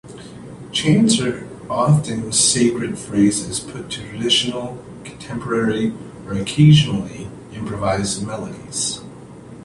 [0.71, 5.93] Chants are often sacred phrases put to traditional, contemporary
[6.25, 8.99] or occasionally improvised melodies.